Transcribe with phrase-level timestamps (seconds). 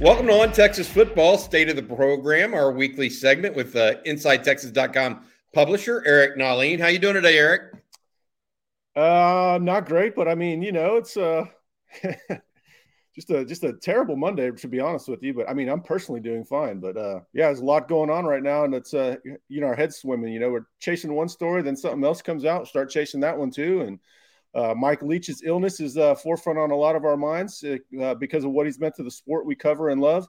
[0.00, 5.20] Welcome to on Texas Football, State of the Program, our weekly segment with uh, InsideTexas.com
[5.52, 6.80] publisher Eric Nahlin.
[6.80, 7.74] How you doing today, Eric?
[8.96, 11.44] Uh, not great, but I mean, you know, it's uh,
[13.14, 15.34] just a just a terrible Monday to be honest with you.
[15.34, 16.80] But I mean, I'm personally doing fine.
[16.80, 19.16] But uh, yeah, there's a lot going on right now, and it's uh,
[19.50, 20.32] you know, our heads swimming.
[20.32, 23.50] You know, we're chasing one story, then something else comes out, start chasing that one
[23.50, 23.98] too, and
[24.54, 28.44] uh, Mike Leach's illness is uh, forefront on a lot of our minds uh, because
[28.44, 30.26] of what he's meant to the sport we cover and love.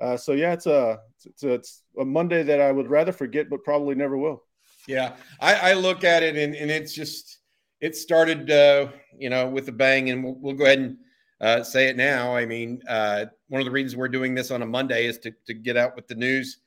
[0.00, 3.62] Uh, so yeah, it's a, it's it's a Monday that I would rather forget, but
[3.62, 4.42] probably never will.
[4.88, 7.38] Yeah, I, I look at it and, and it's just
[7.80, 10.96] it started uh, you know with a bang, and we'll, we'll go ahead and
[11.40, 12.34] uh, say it now.
[12.34, 15.54] I mean, one of the reasons we're doing this on a Monday is to to
[15.54, 16.58] get out with the news.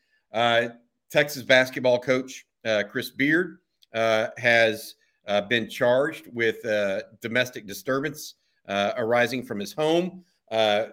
[1.11, 2.45] Texas basketball coach
[2.89, 3.57] Chris Beard
[3.93, 4.95] has
[5.27, 8.35] uh, been charged with uh, domestic disturbance
[8.67, 10.23] uh, arising from his home.
[10.51, 10.85] Uh,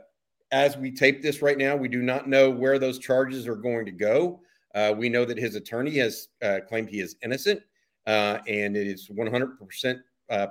[0.51, 3.87] as we tape this right now, we do not know where those charges are going
[3.87, 4.41] to go.
[4.75, 7.61] Uh, we know that his attorney has uh, claimed he is innocent,
[8.07, 10.01] and it is 100%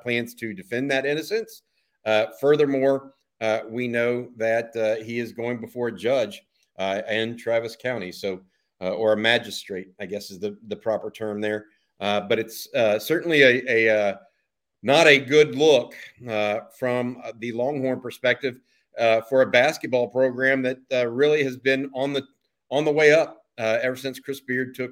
[0.01, 1.63] plans to defend that innocence.
[2.39, 3.13] furthermore,
[3.69, 6.41] we know that he is going before a judge
[6.79, 8.41] in Travis County, so
[8.79, 11.65] or a magistrate, I guess is the, the proper term there.
[12.01, 14.17] Uh, but it's uh, certainly a, a uh,
[14.81, 15.93] not a good look
[16.27, 18.59] uh, from the Longhorn perspective
[18.97, 20.79] uh, for a basketball program that
[21.11, 22.23] really has been on the
[22.71, 24.91] on the way up ever since Chris Beard took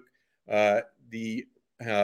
[1.09, 1.43] the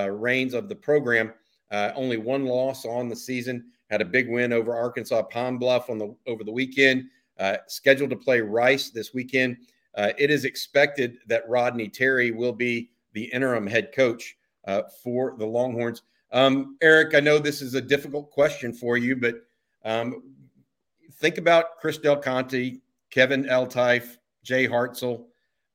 [0.10, 1.32] reins of the program.
[1.72, 3.66] only one loss on the season.
[3.92, 7.04] Had a big win over Arkansas Pine Bluff on the over the weekend.
[7.68, 9.58] scheduled to play Rice this weekend.
[9.96, 15.46] it is expected that Rodney Terry will be the interim head coach uh, for the
[15.46, 16.04] Longhorns.
[16.32, 19.36] Um, Eric, I know this is a difficult question for you, but
[19.84, 20.24] um,
[21.14, 22.78] think about Chris Del Conte,
[23.10, 25.26] Kevin Eltife, Jay Hartzell.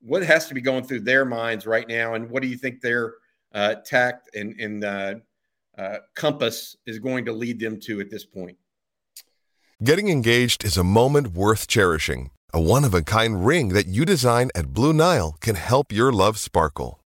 [0.02, 2.80] What has to be going through their minds right now, and what do you think
[2.80, 3.14] their
[3.54, 5.14] uh, tact and, and uh,
[5.78, 8.56] uh, compass is going to lead them to at this point?
[9.82, 12.30] Getting engaged is a moment worth cherishing.
[12.52, 16.12] A one of a kind ring that you design at Blue Nile can help your
[16.12, 16.99] love sparkle.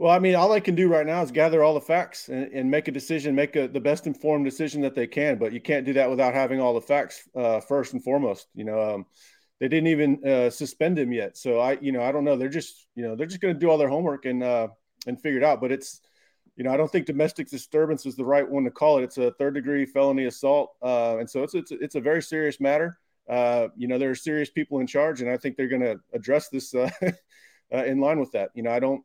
[0.00, 2.50] Well, I mean, all I can do right now is gather all the facts and,
[2.54, 5.36] and make a decision, make a, the best informed decision that they can.
[5.36, 8.46] But you can't do that without having all the facts uh, first and foremost.
[8.54, 9.06] You know, um,
[9.58, 12.38] they didn't even uh, suspend him yet, so I, you know, I don't know.
[12.38, 14.68] They're just, you know, they're just going to do all their homework and uh,
[15.06, 15.60] and figure it out.
[15.60, 16.00] But it's,
[16.56, 19.02] you know, I don't think domestic disturbance is the right one to call it.
[19.02, 22.58] It's a third degree felony assault, uh, and so it's it's it's a very serious
[22.58, 22.98] matter.
[23.28, 26.00] Uh, you know, there are serious people in charge, and I think they're going to
[26.14, 26.88] address this uh,
[27.70, 28.48] in line with that.
[28.54, 29.04] You know, I don't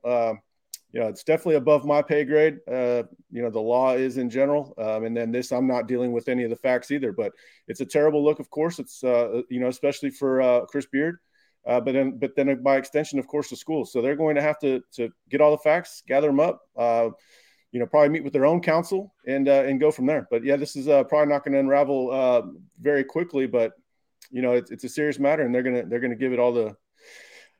[0.96, 2.60] you know, it's definitely above my pay grade.
[2.72, 6.14] Uh, you know, the law is in general, um, and then this, I'm not dealing
[6.14, 7.12] with any of the facts either.
[7.12, 7.34] But
[7.68, 8.80] it's a terrible look, of course.
[8.80, 11.18] It's uh, you know, especially for uh, Chris Beard,
[11.68, 13.92] uh, but then, but then by extension, of course, the schools.
[13.92, 16.62] So they're going to have to to get all the facts, gather them up.
[16.78, 17.10] Uh,
[17.74, 20.30] you know, probably meet with their own counsel and uh, and go from there.
[20.32, 23.48] But yeah, this is probably not going to unravel very quickly.
[23.48, 23.74] But
[24.32, 26.54] you know, it's, it's a serious matter, and they're gonna they're gonna give it all
[26.54, 26.74] the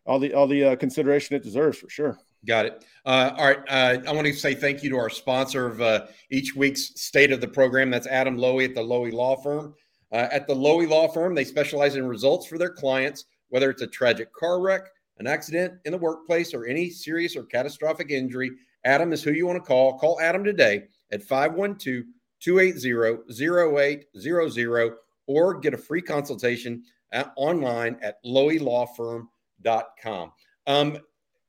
[0.06, 2.18] all the all the consideration it deserves for sure.
[2.46, 2.86] Got it.
[3.06, 3.60] Uh, all right.
[3.68, 7.32] Uh, I want to say thank you to our sponsor of uh, each week's state
[7.32, 7.90] of the program.
[7.90, 9.74] That's Adam Loewy at the Loewy Law Firm.
[10.12, 13.82] Uh, at the Loewy Law Firm, they specialize in results for their clients, whether it's
[13.82, 14.84] a tragic car wreck,
[15.20, 18.52] an accident in the workplace, or any serious or catastrophic injury.
[18.84, 19.98] Adam is who you want to call.
[19.98, 22.04] Call Adam today at 512
[22.40, 24.94] 280 0800
[25.28, 30.32] or get a free consultation at, online at loewylawfirm.com.
[30.68, 31.00] Um,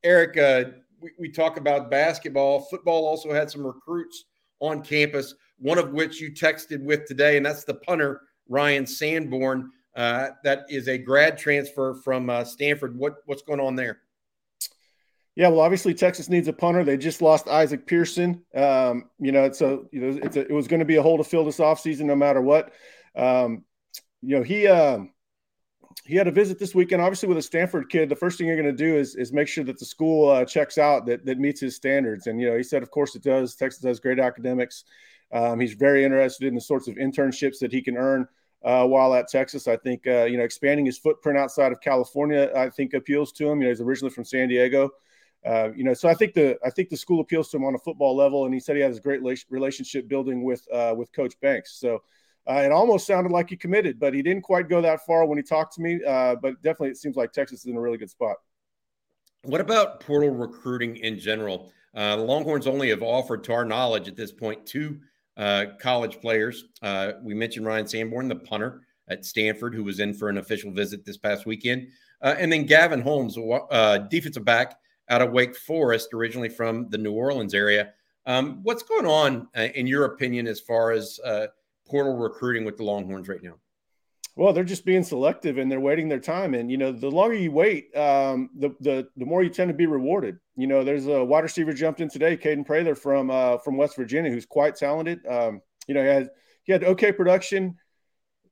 [0.03, 0.65] Eric, uh,
[1.07, 2.61] we, we talk about basketball.
[2.63, 4.25] Football also had some recruits
[4.59, 9.71] on campus, one of which you texted with today, and that's the punter, Ryan Sanborn.
[9.95, 12.99] Uh, that is a grad transfer from uh, Stanford.
[12.99, 14.01] What what's going on there?
[15.37, 16.83] Yeah, well, obviously Texas needs a punter.
[16.83, 18.43] They just lost Isaac Pearson.
[18.55, 21.19] Um, you know, it's a you know a, it was going to be a hole
[21.19, 22.73] to fill this offseason no matter what.
[23.15, 23.65] Um,
[24.23, 25.13] you know, he um,
[26.05, 27.03] he had a visit this weekend.
[27.03, 29.49] Obviously, with a Stanford kid, the first thing you're going to do is is make
[29.49, 32.27] sure that the school uh, checks out that that meets his standards.
[32.27, 33.55] And you know, he said, of course, it does.
[33.57, 34.85] Texas has great academics.
[35.33, 38.29] Um, he's very interested in the sorts of internships that he can earn
[38.65, 39.67] uh, while at Texas.
[39.67, 43.49] I think uh, you know expanding his footprint outside of California, I think appeals to
[43.51, 43.61] him.
[43.61, 44.91] You know, he's originally from San Diego.
[45.45, 47.75] uh, you know, so I think the I think the school appeals to him on
[47.75, 51.13] a football level, and he said he has a great relationship building with uh, with
[51.13, 51.79] Coach Banks.
[51.79, 52.03] So
[52.49, 55.37] uh, it almost sounded like he committed, but he didn't quite go that far when
[55.37, 56.01] he talked to me.
[56.05, 58.37] Uh, but definitely, it seems like Texas is in a really good spot.
[59.43, 61.73] What about portal recruiting in general?
[61.97, 65.01] Uh, Longhorns only have offered, to our knowledge, at this point, two
[65.37, 66.65] uh, college players.
[66.83, 70.71] Uh, we mentioned Ryan Sanborn, the punter at Stanford, who was in for an official
[70.73, 71.89] visit this past weekend,
[72.23, 73.37] uh, and then Gavin Holmes,
[74.11, 74.79] defensive back
[75.09, 77.93] out of Wake Forest, originally from the New Orleans area.
[78.27, 81.21] Um, what's going on, in your opinion, as far as
[81.89, 83.55] portal recruiting with the Longhorns right now?
[84.37, 86.53] Well, they're just being selective and they're waiting their time.
[86.53, 89.75] And you know, the longer you wait, um, the the the more you tend to
[89.75, 90.39] be rewarded.
[90.57, 93.97] You know, there's a wide receiver jumped in today, Kaden Prather from uh, from West
[93.97, 95.27] Virginia, who's quite talented.
[95.27, 96.31] Um, you know, he had
[96.65, 97.77] he had okay production.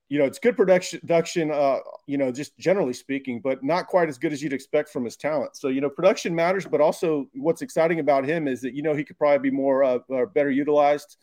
[0.08, 4.08] You know, it's good production, production uh, you know, just generally speaking, but not quite
[4.08, 5.56] as good as you'd expect from his talent.
[5.56, 8.94] So, you know, production matters, but also what's exciting about him is that, you know,
[8.94, 9.98] he could probably be more uh,
[10.34, 11.16] better utilized.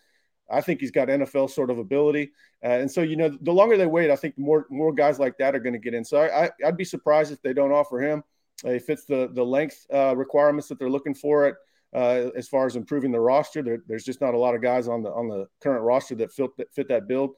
[0.51, 2.31] I think he's got NFL sort of ability,
[2.63, 5.37] uh, and so you know the longer they wait, I think more more guys like
[5.37, 6.03] that are going to get in.
[6.03, 8.23] So I, I would be surprised if they don't offer him.
[8.65, 11.55] Uh, he fits the the length uh, requirements that they're looking for it.
[11.93, 14.87] Uh, as far as improving the roster, there, there's just not a lot of guys
[14.87, 17.31] on the on the current roster that fit that, fit that build.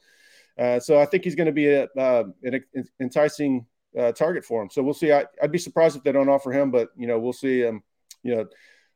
[0.57, 2.63] Uh, so I think he's going to be a, uh, an
[2.99, 3.65] enticing
[4.15, 4.69] target for him.
[4.69, 5.11] So we'll see.
[5.11, 7.65] I, would be surprised if they don't offer him, but you know we'll see.
[7.65, 7.81] Um,
[8.21, 8.45] you know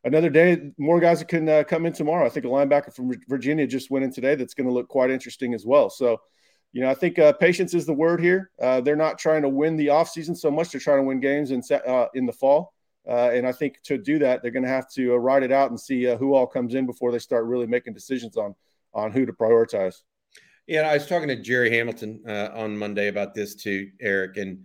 [0.07, 2.25] another day, more guys that can uh, come in tomorrow.
[2.25, 5.11] I think a linebacker from Virginia just went in today that's going to look quite
[5.11, 5.89] interesting as well.
[5.89, 6.21] So,
[6.71, 8.51] you know, I think uh, patience is the word here.
[8.59, 11.51] Uh, they're not trying to win the offseason so much; they're trying to win games
[11.51, 12.73] in uh, in the fall.
[13.07, 15.51] Uh, and I think to do that, they're going to have to uh, ride it
[15.51, 18.55] out and see who all comes in before they start really making decisions on
[18.93, 20.01] on who to prioritize.
[20.67, 24.59] Yeah, I was talking to Jerry Hamilton on Monday about this too, Eric, and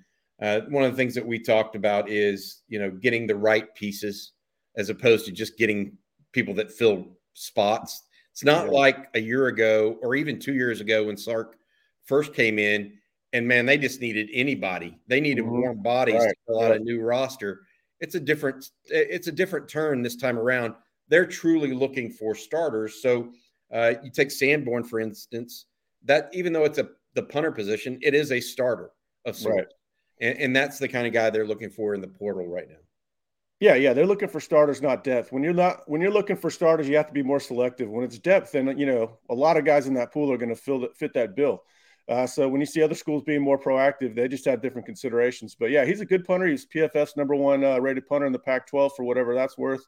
[0.72, 4.32] one of the things that we talked about is you know getting the right pieces
[4.76, 5.96] as opposed to just getting
[6.32, 8.02] people that fill spots.
[8.32, 8.72] It's not yeah.
[8.72, 11.56] like a year ago or even two years ago when Sark
[12.04, 12.92] first came in,
[13.32, 14.98] and man, they just needed anybody.
[15.06, 15.60] They needed mm-hmm.
[15.60, 16.28] warm bodies right.
[16.28, 17.62] to fill out a new roster.
[18.00, 20.74] It's a different it's a different turn this time around.
[21.08, 23.00] They're truly looking for starters.
[23.02, 23.32] So
[23.72, 25.66] uh, you take Sanborn for instance.
[26.04, 28.90] That even though it's a the punter position, it is a starter
[29.24, 29.66] of sorts, right.
[30.20, 32.76] and, and that's the kind of guy they're looking for in the portal right now.
[33.62, 35.30] Yeah, yeah, they're looking for starters, not depth.
[35.30, 37.88] When you're not when you're looking for starters, you have to be more selective.
[37.88, 40.48] When it's depth, then you know a lot of guys in that pool are going
[40.48, 41.62] to fill that fit that bill.
[42.08, 45.54] Uh, so when you see other schools being more proactive, they just have different considerations.
[45.54, 46.48] But yeah, he's a good punter.
[46.48, 49.86] He's PFF's number one uh, rated punter in the Pac-12 for whatever that's worth.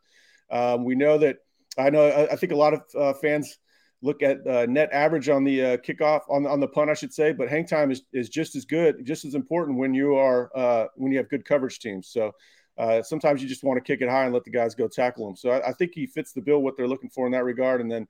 [0.53, 1.39] Um, we know that.
[1.77, 2.05] I know.
[2.07, 3.59] I, I think a lot of uh, fans
[4.03, 7.13] look at uh, net average on the uh, kickoff on on the punt, I should
[7.13, 7.33] say.
[7.33, 10.87] But hang time is is just as good, just as important when you are uh,
[10.95, 12.07] when you have good coverage teams.
[12.07, 12.31] So
[12.77, 15.29] uh, sometimes you just want to kick it high and let the guys go tackle
[15.29, 15.37] him.
[15.37, 17.81] So I, I, think he fits the bill what they're looking for in that regard.
[17.81, 18.09] And then,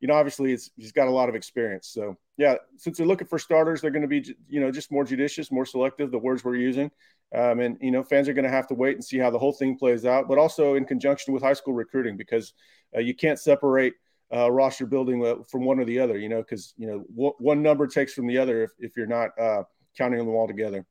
[0.00, 1.88] you know, obviously he's got a lot of experience.
[1.88, 5.04] So yeah, since they're looking for starters, they're going to be you know just more
[5.04, 6.10] judicious, more selective.
[6.10, 6.90] The words we're using,
[7.34, 9.38] um, and you know, fans are going to have to wait and see how the
[9.38, 10.28] whole thing plays out.
[10.28, 12.52] But also in conjunction with high school recruiting because
[12.96, 13.94] uh, you can't separate.
[14.34, 17.62] Uh, roster building from one or the other, you know, because you know w- one
[17.62, 19.62] number takes from the other if, if you're not uh,
[19.94, 20.86] counting them all together.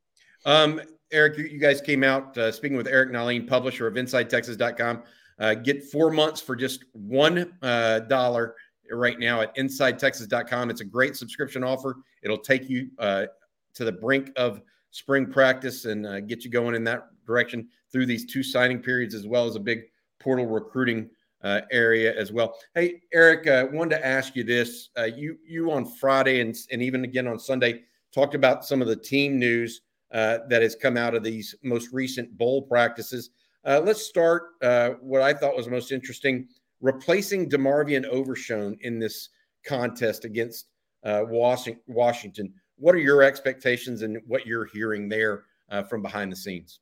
[0.46, 0.80] Um,
[1.12, 5.04] Eric, you guys came out uh, speaking with Eric Nahlin, publisher of InsideTexas.com.
[5.40, 8.56] Uh, get four months for just one uh, dollar
[8.92, 10.70] right now at InsideTexas.com.
[10.70, 11.98] It's a great subscription offer.
[12.24, 13.26] It'll take you uh,
[13.74, 18.06] to the brink of spring practice and uh, get you going in that direction through
[18.06, 19.84] these two signing periods, as well as a big
[20.20, 21.10] portal recruiting
[21.44, 22.56] uh, area as well.
[22.76, 24.90] Hey, Eric, I wanted to ask you this.
[25.16, 27.82] you you on Friday and and even again on Sunday
[28.14, 29.82] talked about some of the team news
[30.14, 33.30] uh, that has come out of these most recent bowl practices.
[33.66, 36.48] Uh, let's start uh, what I thought was most interesting
[36.82, 39.30] replacing DeMarvion Overshown in this
[39.66, 40.68] contest against
[41.04, 42.54] uh, Washington.
[42.78, 45.44] What are your expectations and what you're hearing there
[45.88, 46.80] from behind the scenes?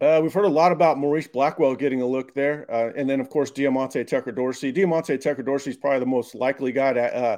[0.00, 2.66] Uh, we've heard a lot about Maurice Blackwell getting a look there.
[2.70, 4.72] Uh, and then, of course, Diamante Tucker Dorsey.
[4.72, 7.36] Diamante Tucker Dorsey is probably the most likely guy to uh,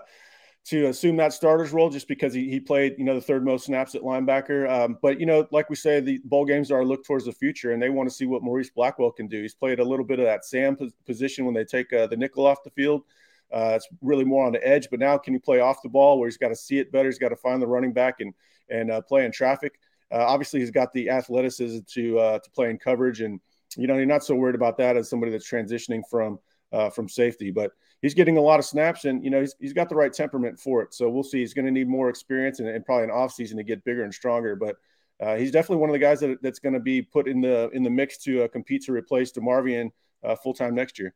[0.69, 3.67] to assume that starter's role just because he, he played, you know, the third most
[3.67, 4.69] snaps at linebacker.
[4.69, 7.33] Um, but, you know, like we say, the bowl games are a look towards the
[7.33, 9.41] future, and they want to see what Maurice Blackwell can do.
[9.41, 12.47] He's played a little bit of that Sam position when they take uh, the nickel
[12.47, 13.03] off the field.
[13.51, 16.19] Uh, it's really more on the edge, but now can he play off the ball
[16.19, 17.09] where he's got to see it better?
[17.09, 18.35] He's got to find the running back and
[18.69, 19.81] and uh, play in traffic.
[20.13, 23.41] Uh, obviously, he's got the athleticism to uh, to play in coverage, and
[23.77, 26.39] you know, you're not so worried about that as somebody that's transitioning from
[26.73, 27.51] uh, from safety.
[27.51, 30.13] But he's getting a lot of snaps, and you know he's, he's got the right
[30.13, 30.95] temperament for it.
[30.95, 31.39] So we'll see.
[31.39, 34.05] He's going to need more experience and, and probably an off season to get bigger
[34.05, 34.57] and stronger.
[34.57, 34.77] But
[35.21, 37.71] uh, he's definitely one of the guys that, that's going to be put in the
[37.71, 39.91] in the mix to uh, compete to replace DeMarvion
[40.23, 41.15] uh, full time next year.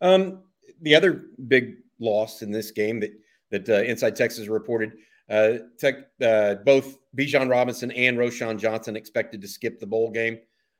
[0.00, 0.42] Um,
[0.82, 3.12] the other big loss in this game that
[3.50, 4.92] that uh, Inside Texas reported,
[5.28, 10.38] uh, tech, uh, both Bijan Robinson and Roschon Johnson expected to skip the bowl game.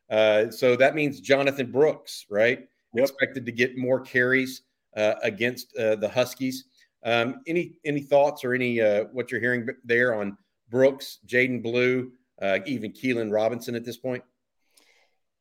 [0.09, 2.69] Uh, so that means Jonathan Brooks, right?
[2.95, 3.03] Yep.
[3.03, 4.63] Expected to get more carries
[4.97, 6.65] against uh, the Huskies.
[7.05, 10.37] Um, any any thoughts or any uh, what you're hearing there on
[10.69, 14.23] Brooks, Jaydon Blue, uh, even Keilan Robinson at this point?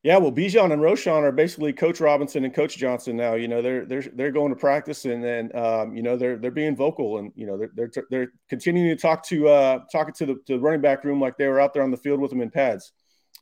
[0.02, 3.34] Yeah, well, Bijan and Roschon are basically Coach Robinson and Coach Johnson now.
[3.34, 6.50] You know, they're they're they're going to practice, and then um, you know they're they're
[6.50, 10.26] being vocal, and you know they're they're, they're continuing to talk to uh, talking to
[10.26, 12.30] the, to the running back room like they were out there on the field with
[12.30, 12.92] them in pads.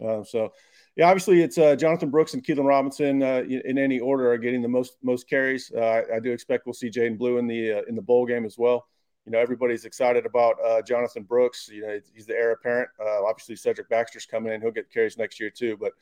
[0.05, 0.53] Uh, so
[0.99, 4.63] yeah, obviously it's uh, Jonathan Brooks and Keilan Robinson uh, in, any order are getting
[4.63, 5.71] the most most carries.
[5.71, 8.45] Uh, I, do expect we'll see Jaydon Blue in the uh, in the bowl game
[8.45, 8.89] as well.
[9.25, 11.69] You know, everybody's excited about uh, Jonathan Brooks.
[11.73, 12.89] You know, he's the heir apparent.
[13.01, 15.77] Uh, obviously, Cedric Baxter's coming in; he'll get carries next year too.
[15.77, 15.93] But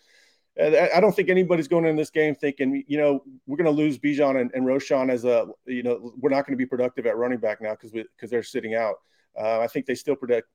[0.59, 3.99] I don't think anybody's going in this game thinking, you know, we're going to lose
[3.99, 7.19] Bijan and, and Roschon as a, you know, we're not going to be productive at
[7.19, 8.95] running back now because because they're sitting out.
[9.39, 10.49] I think they still predict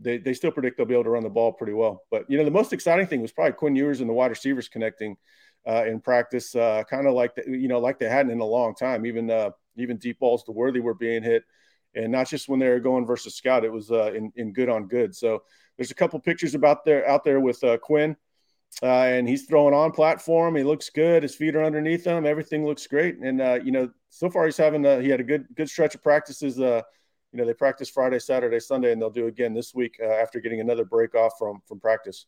[0.00, 2.04] they, they still predict they'll be able to run the ball pretty well.
[2.10, 4.68] But you know, the most exciting thing was probably Quinn Ewers and the wide receivers
[4.68, 5.16] connecting
[5.66, 8.44] uh, in practice, uh, kind of like the, you know, like they hadn't in a
[8.44, 9.06] long time.
[9.06, 11.44] Even uh, even deep balls to Worthy were being hit,
[11.94, 13.64] and not just when they were going versus Scout.
[13.64, 15.14] It was uh, in in good on good.
[15.14, 15.42] So
[15.76, 18.16] there's a couple pictures about there out there with uh, Quinn.
[18.82, 20.54] Uh, and he's throwing on platform.
[20.54, 21.22] He looks good.
[21.22, 22.26] His feet are underneath him.
[22.26, 23.16] Everything looks great.
[23.18, 25.94] And uh, you know, so far he's having a, he had a good good stretch
[25.94, 26.82] of practices uh,
[27.36, 30.40] you know they practice Friday, Saturday, Sunday, and they'll do again this week uh, after
[30.40, 32.24] getting another break off from from practice.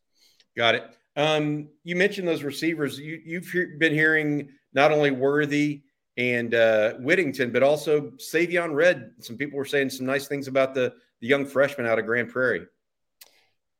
[0.54, 0.84] Got it.
[1.16, 2.98] Um, you mentioned those receivers.
[2.98, 5.80] You, you've been hearing not only Worthy
[6.18, 9.12] and uh, Whittington, but also Savion Red.
[9.20, 12.28] Some people were saying some nice things about the the young freshman out of Grand
[12.28, 12.66] Prairie.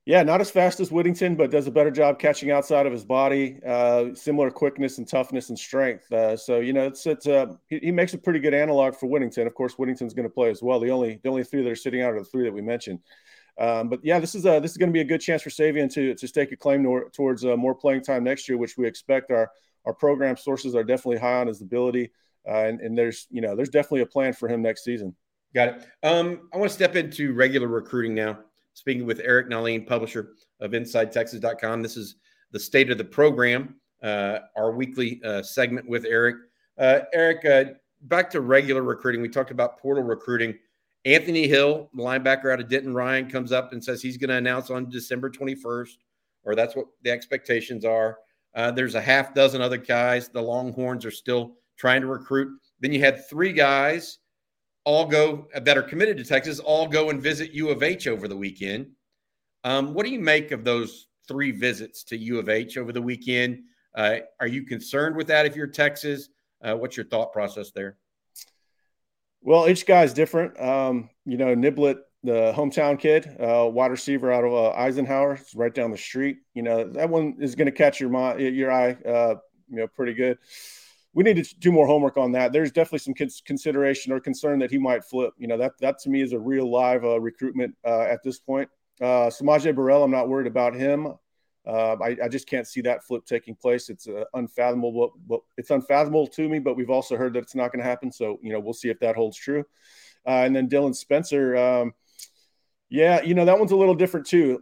[0.08, 3.04] Yeah, not as fast as Whittington, but does a better job catching outside of his
[3.04, 3.60] body.
[3.62, 6.10] Uh, similar quickness and toughness and strength.
[6.10, 9.06] Uh, so you know, it's it's uh, he, he, makes a pretty good analog for
[9.06, 9.46] Whittington.
[9.46, 10.80] Of course, Whittington's going to play as well.
[10.80, 13.00] The only the only three that are sitting out are the three that we mentioned.
[13.58, 15.50] Um, but yeah, this is a, this is going to be a good chance for
[15.50, 18.86] Savion to to stake a claim towards uh, more playing time next year, which we
[18.86, 19.30] expect.
[19.30, 19.50] Our
[19.84, 22.12] our program sources are definitely high on his ability,
[22.48, 25.14] uh, and, and there's you know there's definitely a plan for him next season.
[25.54, 25.86] Got it.
[26.02, 28.38] Um, I want to step into regular recruiting now
[28.78, 31.82] speaking with Eric Nahlin, publisher of InsideTexas.com.
[31.82, 32.14] This is
[32.52, 36.36] the state of the program, uh, our weekly uh, segment with Eric.
[36.78, 39.20] Uh, Eric, uh, back to regular recruiting.
[39.20, 40.56] We talked about portal recruiting.
[41.04, 44.70] Anthony Hill, linebacker out of Denton Ryan, comes up and says he's going to announce
[44.70, 45.96] on December 21st,
[46.44, 48.18] or that's what the expectations are.
[48.54, 50.28] Uh, there's a half dozen other guys.
[50.28, 52.56] The Longhorns are still trying to recruit.
[52.78, 54.18] Then you had three guys
[54.88, 58.26] all go that are committed to Texas all go and visit U of H over
[58.26, 58.86] the weekend.
[59.62, 63.02] Um, what do you make of those three visits to U of H over the
[63.02, 63.64] weekend?
[63.94, 66.30] Uh, are you concerned with that if you're Texas?
[66.64, 67.98] Uh, what's your thought process there?
[69.42, 70.58] Well, each guy's different.
[70.58, 75.54] Um, you know, Niblett, the hometown kid, uh, wide receiver out of uh, Eisenhower, it's
[75.54, 76.38] right down the street.
[76.54, 79.34] You know, that one is going to catch your your eye, uh,
[79.68, 80.38] you know, pretty good
[81.18, 82.52] we need to do more homework on that.
[82.52, 85.32] There's definitely some consideration or concern that he might flip.
[85.36, 88.38] You know, that that to me is a real live uh, recruitment uh, at this
[88.38, 88.68] point.
[89.00, 91.08] Uh, S'Maje Burrell, I'm not worried about him.
[91.66, 93.90] Uh, I, I, just can't see that flip taking place.
[93.90, 95.14] It's uh, unfathomable.
[95.26, 96.60] But it's unfathomable to me.
[96.60, 98.12] But we've also heard that it's not going to happen.
[98.12, 99.64] So you know, we'll see if that holds true.
[100.24, 101.56] Uh, and then Dylan Spencer.
[101.56, 101.94] Um,
[102.90, 104.58] yeah, you know that one's a little different too.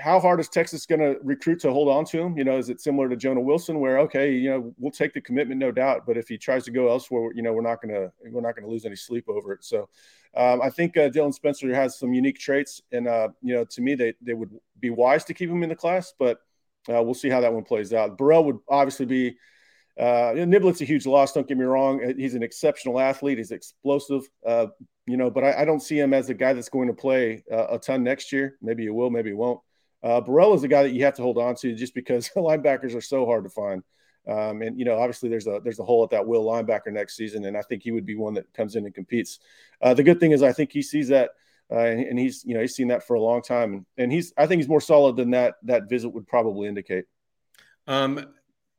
[0.00, 2.38] How hard is Texas going to recruit to hold on to him?
[2.38, 5.20] You know, is it similar to Jonah Wilson, where okay, you know, we'll take the
[5.20, 7.92] commitment, no doubt, but if he tries to go elsewhere, you know, we're not going
[7.92, 9.64] to we're not going to lose any sleep over it.
[9.64, 9.88] So,
[10.36, 13.80] um, I think uh, Dylan Spencer has some unique traits, and uh, you know, to
[13.80, 16.38] me, they they would be wise to keep him in the class, but
[16.88, 18.16] uh, we'll see how that one plays out.
[18.16, 19.36] Burrell would obviously be.
[19.98, 21.32] Uh, Niblett's a huge loss.
[21.32, 23.38] Don't get me wrong; he's an exceptional athlete.
[23.38, 24.28] He's explosive.
[24.46, 24.66] Uh,
[25.06, 27.44] you know, but I, I, don't see him as a guy that's going to play
[27.52, 28.56] uh, a ton next year.
[28.62, 29.60] Maybe he will, maybe he won't.
[30.02, 32.94] Uh, Burrell is a guy that you have to hold on to just because linebackers
[32.94, 33.82] are so hard to find.
[34.26, 37.16] Um, and you know, obviously, there's a there's a hole at that will linebacker next
[37.16, 39.38] season, and I think he would be one that comes in and competes.
[39.82, 41.30] Uh, the good thing is, I think he sees that,
[41.70, 44.10] uh, and, and, he's you know he's seen that for a long time, and, and
[44.10, 47.04] he's I think he's more solid than that that visit would probably indicate.
[47.86, 48.24] Um,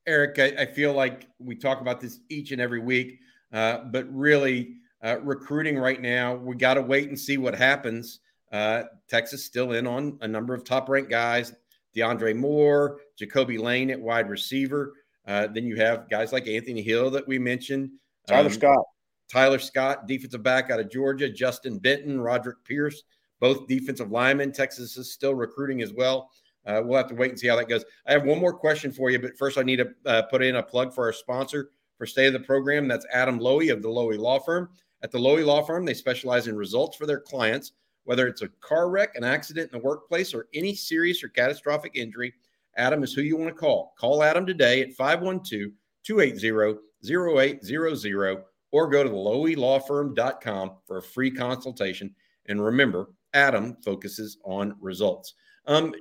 [0.07, 3.19] Eric, I, I feel like we talk about this each and every week,
[3.53, 6.35] uh, but really uh, recruiting right now.
[6.35, 8.19] We got to wait and see what happens.
[8.51, 11.53] Uh, Texas still in on a number of top ranked guys
[11.95, 14.93] DeAndre Moore, Jacoby Lane at wide receiver.
[15.27, 17.89] Uh, then you have guys like Anthony Hill that we mentioned,
[18.27, 18.85] Tyler um, Scott,
[19.31, 23.03] Tyler Scott, defensive back out of Georgia, Justin Benton, Roderick Pierce,
[23.39, 24.51] both defensive linemen.
[24.51, 26.29] Texas is still recruiting as well.
[26.65, 27.85] uh, we'll have to wait and see how that goes.
[28.05, 30.57] I have one more question for you, but first I need to uh, put in
[30.57, 32.87] a plug for our sponsor for State of the Program.
[32.87, 34.69] That's Adam Loewy of the Loewy Law Firm.
[35.05, 37.73] At the Loewy Law Firm, they specialize in results for their clients,
[38.05, 41.91] whether it's a car wreck, an accident in the workplace, or any serious or catastrophic
[41.93, 42.33] injury.
[42.75, 43.93] Adam is who you want to call.
[43.99, 52.15] Call Adam today at 512 280 0800 or go to loewylawfirm.com for a free consultation.
[52.47, 55.35] And remember, Adam focuses on results.
[55.67, 55.93] Um,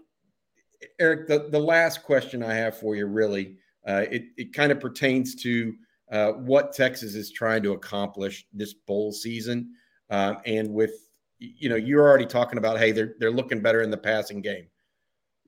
[0.99, 4.80] Eric, the, the last question I have for you really, uh, it, it kind of
[4.80, 5.75] pertains to
[6.11, 9.70] uh, what Texas is trying to accomplish this bowl season.
[10.11, 10.92] Uh, and with,
[11.38, 14.66] you know, you're already talking about, hey, they're, they're looking better in the passing game.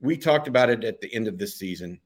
[0.01, 2.01] We talked about it at the end of this season.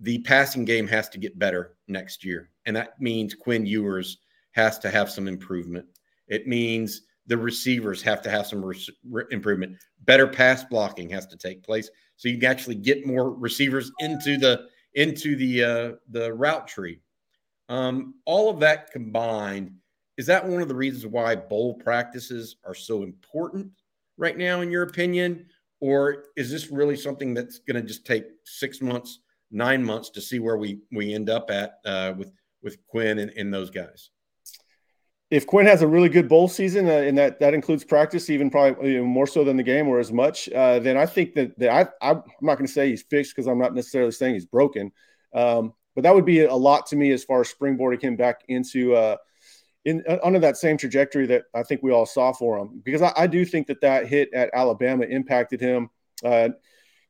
[0.00, 2.50] The passing game has to get better next year.
[2.66, 4.18] And that means Quinn Ewers
[4.52, 5.86] has to have some improvement.
[6.28, 9.76] It means the receivers have to have some re- improvement.
[10.04, 14.38] Better pass blocking has to take place so you can actually get more receivers into
[14.38, 17.00] the into the uh, the route tree.
[17.68, 19.72] Um, all of that combined,
[20.16, 23.70] is that one of the reasons why bowl practices are so important
[24.16, 25.46] right now, in your opinion?
[25.80, 29.20] Or is this really something that's going to just take six months,
[29.50, 32.32] nine months to see where we we end up at uh, with
[32.62, 34.10] with Quinn and, and those guys?
[35.30, 38.48] if Quinn has a really good bowl season, uh, and that that includes practice, even
[38.48, 41.34] probably you know, more so than the game or as much, uh, then I think
[41.34, 41.70] that, that
[42.00, 44.92] I, I'm not going to say he's fixed because I'm not necessarily saying he's broken.
[45.34, 48.42] Um, but that would be a lot to me as far as springboarding him back
[48.48, 49.16] into uh,
[49.86, 52.82] in uh, under that same trajectory that I think we all saw for him.
[52.84, 55.88] Because I, I do think that that hit at Alabama impacted him,
[56.22, 56.50] uh,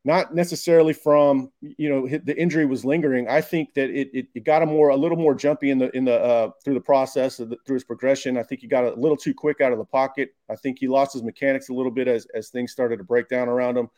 [0.05, 3.29] not necessarily from you know the injury was lingering.
[3.29, 5.95] I think that it, it, it got him more a little more jumpy in the
[5.97, 8.39] in the uh, through the process the, through his progression.
[8.39, 10.29] I think he got a little too quick out of the pocket.
[10.49, 13.29] I think he lost his mechanics a little bit as as things started to break
[13.29, 13.89] down around him.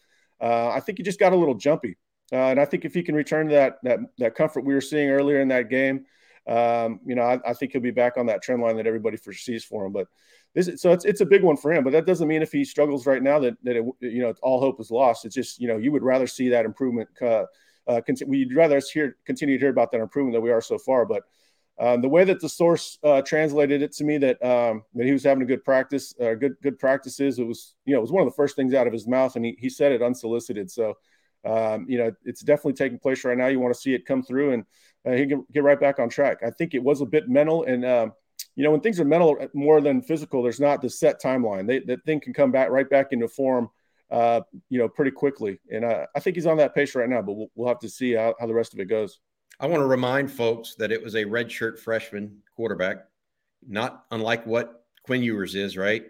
[0.41, 1.99] Uh, I think he just got a little jumpy.
[2.33, 4.81] Uh, and I think if he can return to that that that comfort we were
[4.81, 6.05] seeing earlier in that game,
[6.47, 9.17] um, you know, I, I, think he'll be back on that trend line that everybody
[9.17, 9.93] foresees for him.
[9.93, 10.09] But
[10.55, 11.85] this, so it's it's a big one for him.
[11.85, 14.61] But that doesn't mean if he struggles right now that that it, you know all
[14.61, 15.25] hope is lost.
[15.25, 17.09] It's just you know you would rather see that improvement.
[17.21, 17.45] Uh,
[17.87, 21.07] uh, we'd rather hear continue to hear about that improvement that we are so far.
[21.07, 21.23] But
[21.81, 25.13] um, the way that the source uh, translated it to me that um, that he
[25.13, 27.39] was having a good practice, uh, good good practices.
[27.39, 29.37] It was you know it was one of the first things out of his mouth,
[29.37, 30.71] and he he said it unsolicited.
[30.71, 30.95] So
[31.49, 33.47] um, you know, it's definitely taking place right now.
[33.47, 34.65] You want to see it come through and
[35.07, 36.39] uh, he can get right back on track.
[36.45, 38.13] I think it was a bit mental, and um,
[38.57, 41.67] you know, when things are mental more than physical, there's not the set timeline.
[41.67, 43.71] They, that thing can come back right back into form,
[44.11, 45.61] uh, you know, pretty quickly.
[45.71, 47.89] And uh, I think he's on that pace right now, but we'll, we'll have to
[47.89, 49.21] see how, how the rest of it goes.
[49.61, 53.05] I want to remind folks that it was a redshirt freshman quarterback,
[53.67, 56.07] not unlike what Quinn Ewers is, right?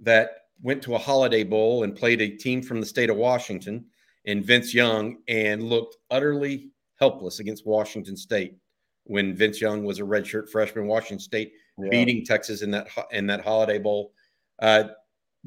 [0.00, 0.30] That
[0.62, 3.86] went to a Holiday Bowl and played a team from the state of Washington
[4.26, 8.56] and Vince Young and looked utterly helpless against Washington State
[9.04, 10.86] when Vince Young was a redshirt freshman.
[10.86, 11.88] Washington State yeah.
[11.90, 14.12] beating Texas in that in that Holiday Bowl.
[14.60, 14.84] Uh,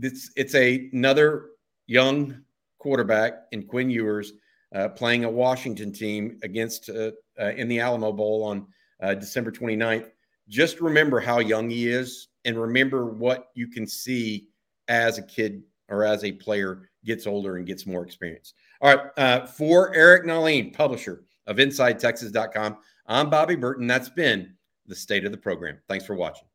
[0.02, 1.50] it's it's a, another
[1.88, 2.42] young
[2.78, 4.34] quarterback in Quinn Ewers
[4.76, 8.68] uh, playing a Washington team against uh, uh in the Alamo Bowl on
[9.02, 10.12] uh, December 29th.
[10.48, 14.48] Just remember how young he is, and remember what you can see
[14.88, 18.54] as a kid or as a player gets older and gets more experience.
[18.82, 19.06] All right.
[19.18, 23.88] Uh, for Eric Nahlin, publisher of InsideTexas.com, I'm Bobby Burton.
[23.88, 24.54] That's been
[24.86, 25.80] the state of the program.
[25.88, 26.48] Thanks for watching.